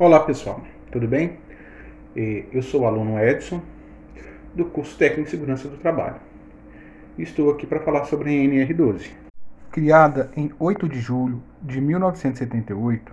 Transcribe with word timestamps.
Olá 0.00 0.20
pessoal, 0.20 0.62
tudo 0.90 1.06
bem? 1.06 1.36
Eu 2.16 2.62
sou 2.62 2.80
o 2.80 2.86
aluno 2.86 3.22
Edson, 3.22 3.60
do 4.54 4.64
curso 4.64 4.96
Técnico 4.96 5.24
de 5.24 5.30
Segurança 5.30 5.68
do 5.68 5.76
Trabalho. 5.76 6.16
Estou 7.18 7.50
aqui 7.50 7.66
para 7.66 7.80
falar 7.80 8.06
sobre 8.06 8.30
a 8.30 8.32
NR12. 8.32 9.10
Criada 9.70 10.30
em 10.34 10.50
8 10.58 10.88
de 10.88 10.98
julho 10.98 11.42
de 11.60 11.82
1978 11.82 13.12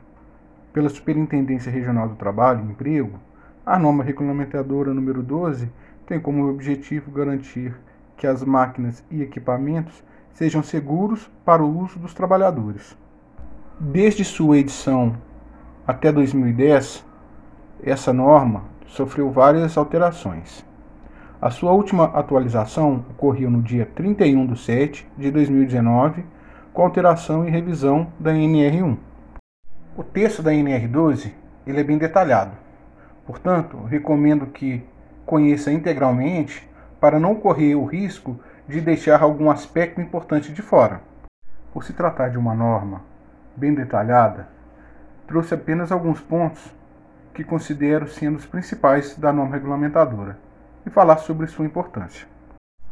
pela 0.71 0.87
Superintendência 0.87 1.69
Regional 1.69 2.07
do 2.07 2.15
Trabalho 2.15 2.63
e 2.65 2.71
Emprego, 2.71 3.19
a 3.65 3.77
norma 3.77 4.01
regulamentadora 4.01 4.93
número 4.93 5.21
12 5.21 5.69
tem 6.05 6.21
como 6.21 6.47
objetivo 6.47 7.11
garantir 7.11 7.75
que 8.15 8.25
as 8.25 8.45
máquinas 8.45 9.03
e 9.11 9.21
equipamentos 9.21 10.01
sejam 10.31 10.63
seguros 10.63 11.29
para 11.43 11.61
o 11.61 11.79
uso 11.79 11.99
dos 11.99 12.13
trabalhadores. 12.13 12.97
Desde 13.77 14.23
sua 14.23 14.57
edição 14.57 15.17
até 15.87 16.11
2010, 16.11 17.05
essa 17.81 18.11
norma 18.11 18.65
sofreu 18.87 19.31
várias 19.31 19.77
alterações. 19.77 20.65
A 21.41 21.49
sua 21.49 21.71
última 21.71 22.05
atualização 22.05 23.05
ocorreu 23.11 23.49
no 23.49 23.61
dia 23.61 23.85
31 23.95 24.47
de 24.47 24.59
7 24.59 25.07
de 25.17 25.31
2019, 25.31 26.25
com 26.73 26.81
alteração 26.81 27.47
e 27.47 27.49
revisão 27.49 28.07
da 28.19 28.33
NR1. 28.33 28.97
O 29.95 30.03
texto 30.03 30.43
da 30.43 30.51
NR12 30.51 31.31
ele 31.65 31.79
é 31.79 31.83
bem 31.85 31.97
detalhado. 31.97 32.51
Portanto, 33.25 33.77
recomendo 33.85 34.47
que 34.47 34.83
conheça 35.25 35.71
integralmente 35.71 36.67
para 36.99 37.17
não 37.17 37.33
correr 37.35 37.75
o 37.75 37.85
risco 37.85 38.37
de 38.67 38.81
deixar 38.81 39.21
algum 39.21 39.49
aspecto 39.49 40.01
importante 40.01 40.51
de 40.51 40.61
fora. 40.61 41.01
Por 41.71 41.85
se 41.85 41.93
tratar 41.93 42.27
de 42.27 42.37
uma 42.37 42.53
norma 42.53 43.03
bem 43.55 43.73
detalhada, 43.73 44.56
trouxe 45.27 45.53
apenas 45.53 45.91
alguns 45.91 46.21
pontos 46.21 46.73
que 47.33 47.43
considero 47.43 48.07
sendo 48.07 48.37
os 48.37 48.45
principais 48.45 49.15
da 49.17 49.31
norma 49.31 49.55
regulamentadora 49.55 50.39
e 50.85 50.89
falar 50.89 51.17
sobre 51.17 51.45
sua 51.47 51.65
importância. 51.65 52.27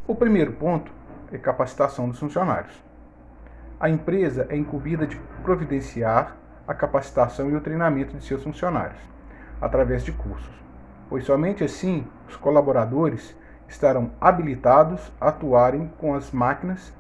O 0.06 0.14
primeiro 0.14 0.52
ponto 0.52 0.92
é 1.32 1.38
capacitação 1.38 2.10
dos 2.10 2.20
funcionários. 2.20 2.84
A 3.80 3.90
empresa 3.90 4.46
é 4.50 4.56
incumbida 4.56 5.08
de 5.08 5.16
providenciar 5.42 6.36
a 6.68 6.74
capacitação 6.74 7.50
e 7.50 7.56
o 7.56 7.62
treinamento 7.62 8.16
de 8.16 8.24
seus 8.24 8.44
funcionários 8.44 9.00
através 9.62 10.04
de 10.04 10.12
cursos, 10.12 10.54
pois 11.10 11.24
somente 11.24 11.64
assim 11.64 12.06
os 12.28 12.36
colaboradores 12.36 13.36
estarão 13.68 14.12
habilitados 14.20 15.12
a 15.20 15.30
atuarem 15.30 15.92
com 15.98 16.14
as 16.14 16.32
máquinas 16.32 16.94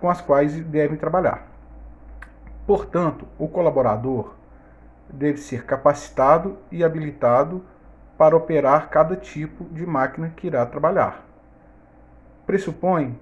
com 0.00 0.08
as 0.08 0.20
quais 0.20 0.54
devem 0.64 0.96
trabalhar. 0.96 1.46
Portanto, 2.66 3.26
o 3.38 3.48
colaborador 3.48 4.37
deve 5.12 5.38
ser 5.38 5.64
capacitado 5.64 6.58
e 6.70 6.84
habilitado 6.84 7.64
para 8.16 8.36
operar 8.36 8.90
cada 8.90 9.16
tipo 9.16 9.64
de 9.66 9.86
máquina 9.86 10.32
que 10.36 10.46
irá 10.46 10.64
trabalhar. 10.66 11.24
Pressupõe 12.46 13.18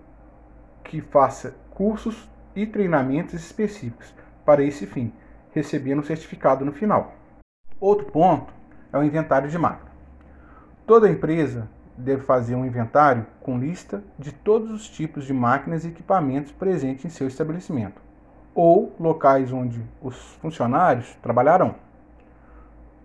que 0.83 1.01
faça 1.01 1.55
cursos 1.71 2.29
e 2.55 2.67
treinamentos 2.67 3.35
específicos 3.35 4.15
para 4.45 4.63
esse 4.63 4.87
fim, 4.87 5.13
recebendo 5.53 6.01
um 6.01 6.05
certificado 6.05 6.65
no 6.65 6.73
final. 6.73 7.15
Outro 7.79 8.07
ponto 8.07 8.53
é 8.93 8.99
o 8.99 9.03
inventário 9.03 9.51
de 9.51 9.59
máquina. 9.59 9.91
Toda 10.87 11.11
empresa 11.11 11.69
deve 11.99 12.23
fazer 12.23 12.55
um 12.55 12.65
inventário 12.65 13.27
com 13.41 13.59
lista 13.59 14.03
de 14.19 14.33
todos 14.33 14.71
os 14.71 14.89
tipos 14.89 15.25
de 15.25 15.35
máquinas 15.35 15.85
e 15.85 15.89
equipamentos 15.89 16.53
presentes 16.53 17.05
em 17.05 17.11
seu 17.11 17.27
estabelecimento 17.27 18.06
ou 18.57 18.91
locais 18.99 19.53
onde 19.53 19.85
os 20.01 20.17
funcionários 20.41 21.15
trabalharão. 21.23 21.75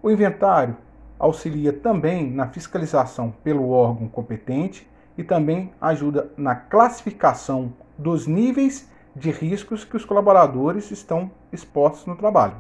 O 0.02 0.10
inventário 0.10 0.78
auxilia 1.20 1.74
também 1.74 2.32
na 2.32 2.48
fiscalização 2.48 3.32
pelo 3.44 3.70
órgão 3.70 4.08
competente 4.08 4.90
e 5.18 5.24
também 5.24 5.72
ajuda 5.80 6.32
na 6.38 6.56
classificação 6.56 7.74
dos 7.98 8.26
níveis 8.26 8.90
de 9.14 9.30
riscos 9.30 9.84
que 9.84 9.98
os 9.98 10.06
colaboradores 10.06 10.90
estão 10.90 11.30
expostos 11.52 12.06
no 12.06 12.16
trabalho. 12.16 12.56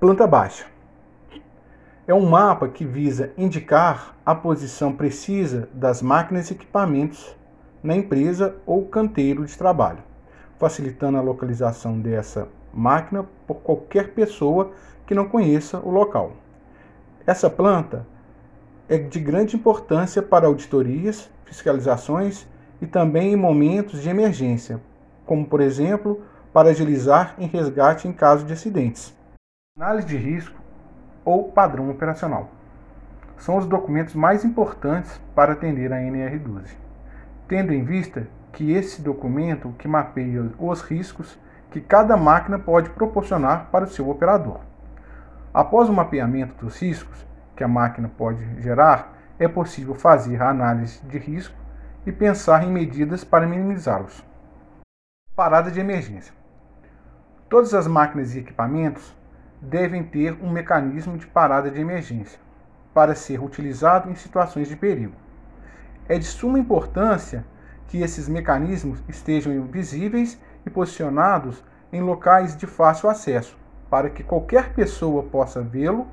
Planta 0.00 0.26
baixa 0.26 0.66
é 2.06 2.12
um 2.12 2.28
mapa 2.28 2.68
que 2.68 2.84
visa 2.84 3.32
indicar 3.38 4.16
a 4.26 4.34
posição 4.34 4.92
precisa 4.92 5.68
das 5.72 6.02
máquinas 6.02 6.50
e 6.50 6.54
equipamentos 6.54 7.36
na 7.82 7.94
empresa 7.94 8.56
ou 8.66 8.86
canteiro 8.86 9.44
de 9.44 9.56
trabalho 9.56 10.08
facilitando 10.58 11.18
a 11.18 11.22
localização 11.22 11.98
dessa 12.00 12.48
máquina 12.72 13.24
por 13.46 13.56
qualquer 13.56 14.12
pessoa 14.12 14.72
que 15.06 15.14
não 15.14 15.28
conheça 15.28 15.78
o 15.78 15.90
local. 15.90 16.32
Essa 17.26 17.48
planta 17.48 18.06
é 18.88 18.98
de 18.98 19.20
grande 19.20 19.56
importância 19.56 20.22
para 20.22 20.46
auditorias, 20.46 21.30
fiscalizações 21.44 22.46
e 22.80 22.86
também 22.86 23.32
em 23.32 23.36
momentos 23.36 24.02
de 24.02 24.08
emergência, 24.08 24.80
como 25.24 25.46
por 25.46 25.60
exemplo 25.60 26.22
para 26.52 26.70
agilizar 26.70 27.34
em 27.38 27.46
resgate 27.46 28.08
em 28.08 28.12
caso 28.12 28.44
de 28.44 28.52
acidentes. 28.52 29.14
Análise 29.76 30.08
de 30.08 30.16
risco 30.16 30.58
ou 31.24 31.52
padrão 31.52 31.90
operacional 31.90 32.50
são 33.36 33.56
os 33.56 33.66
documentos 33.66 34.14
mais 34.14 34.44
importantes 34.44 35.20
para 35.34 35.52
atender 35.52 35.92
a 35.92 35.98
NR12, 35.98 36.70
tendo 37.46 37.72
em 37.72 37.84
vista 37.84 38.26
que 38.52 38.72
esse 38.72 39.02
documento 39.02 39.74
que 39.78 39.88
mapeia 39.88 40.50
os 40.58 40.80
riscos 40.82 41.38
que 41.70 41.80
cada 41.80 42.16
máquina 42.16 42.58
pode 42.58 42.90
proporcionar 42.90 43.68
para 43.70 43.84
o 43.84 43.88
seu 43.88 44.08
operador. 44.08 44.60
Após 45.52 45.88
o 45.88 45.92
mapeamento 45.92 46.54
dos 46.64 46.80
riscos 46.80 47.26
que 47.54 47.64
a 47.64 47.68
máquina 47.68 48.10
pode 48.16 48.60
gerar, 48.60 49.16
é 49.38 49.46
possível 49.46 49.94
fazer 49.94 50.42
a 50.42 50.50
análise 50.50 51.00
de 51.06 51.18
risco 51.18 51.54
e 52.06 52.12
pensar 52.12 52.64
em 52.64 52.70
medidas 52.70 53.24
para 53.24 53.46
minimizá-los. 53.46 54.24
Parada 55.36 55.70
de 55.70 55.78
emergência. 55.78 56.32
Todas 57.48 57.74
as 57.74 57.86
máquinas 57.86 58.34
e 58.34 58.40
equipamentos 58.40 59.14
devem 59.60 60.02
ter 60.02 60.36
um 60.42 60.50
mecanismo 60.50 61.16
de 61.16 61.26
parada 61.26 61.70
de 61.70 61.80
emergência 61.80 62.38
para 62.94 63.14
ser 63.14 63.42
utilizado 63.42 64.10
em 64.10 64.14
situações 64.14 64.68
de 64.68 64.76
perigo. 64.76 65.14
É 66.08 66.18
de 66.18 66.24
suma 66.24 66.58
importância 66.58 67.44
que 67.88 68.02
esses 68.02 68.28
mecanismos 68.28 69.02
estejam 69.08 69.62
visíveis 69.62 70.38
e 70.64 70.70
posicionados 70.70 71.64
em 71.90 72.02
locais 72.02 72.54
de 72.54 72.66
fácil 72.66 73.08
acesso, 73.08 73.58
para 73.90 74.10
que 74.10 74.22
qualquer 74.22 74.74
pessoa 74.74 75.22
possa 75.22 75.62
vê-lo 75.62 76.06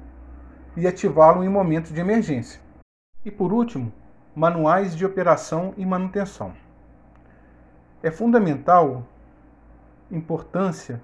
e 0.75 0.87
ativá-lo 0.87 1.43
em 1.43 1.49
momentos 1.49 1.91
de 1.91 1.99
emergência. 1.99 2.61
E 3.25 3.29
por 3.29 3.51
último, 3.51 3.91
manuais 4.33 4.95
de 4.95 5.05
operação 5.05 5.73
e 5.77 5.85
manutenção. 5.85 6.53
É 8.01 8.09
fundamental 8.09 9.03
importância 10.09 11.01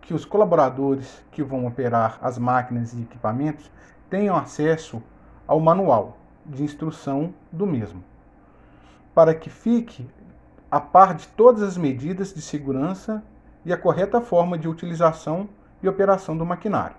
que 0.00 0.14
os 0.14 0.24
colaboradores 0.24 1.22
que 1.30 1.42
vão 1.42 1.66
operar 1.66 2.18
as 2.22 2.38
máquinas 2.38 2.94
e 2.94 3.02
equipamentos 3.02 3.70
tenham 4.08 4.36
acesso 4.36 5.02
ao 5.46 5.60
manual 5.60 6.16
de 6.46 6.62
instrução 6.62 7.34
do 7.50 7.66
mesmo 7.66 8.02
para 9.16 9.34
que 9.34 9.48
fique 9.48 10.06
a 10.70 10.78
par 10.78 11.14
de 11.14 11.26
todas 11.28 11.62
as 11.62 11.78
medidas 11.78 12.34
de 12.34 12.42
segurança 12.42 13.24
e 13.64 13.72
a 13.72 13.76
correta 13.78 14.20
forma 14.20 14.58
de 14.58 14.68
utilização 14.68 15.48
e 15.82 15.88
operação 15.88 16.36
do 16.36 16.44
maquinário. 16.44 16.96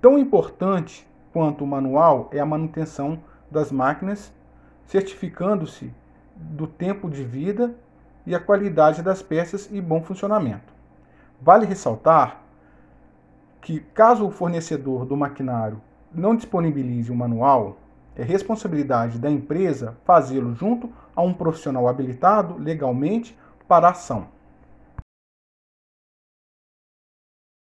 Tão 0.00 0.18
importante 0.18 1.06
quanto 1.30 1.62
o 1.62 1.66
manual 1.66 2.30
é 2.32 2.40
a 2.40 2.46
manutenção 2.46 3.22
das 3.50 3.70
máquinas, 3.70 4.32
certificando-se 4.86 5.92
do 6.34 6.66
tempo 6.66 7.10
de 7.10 7.22
vida 7.22 7.74
e 8.24 8.34
a 8.34 8.40
qualidade 8.40 9.02
das 9.02 9.20
peças 9.20 9.68
e 9.70 9.78
bom 9.78 10.02
funcionamento. 10.02 10.72
Vale 11.38 11.66
ressaltar 11.66 12.40
que, 13.60 13.80
caso 13.92 14.26
o 14.26 14.30
fornecedor 14.30 15.04
do 15.04 15.18
maquinário 15.18 15.82
não 16.14 16.34
disponibilize 16.34 17.12
o 17.12 17.14
manual, 17.14 17.76
é 18.20 18.24
responsabilidade 18.24 19.18
da 19.18 19.30
empresa 19.30 19.96
fazê-lo 20.04 20.54
junto 20.54 20.92
a 21.16 21.22
um 21.22 21.32
profissional 21.32 21.88
habilitado 21.88 22.58
legalmente 22.58 23.36
para 23.66 23.88
a 23.88 23.90
ação. 23.92 24.26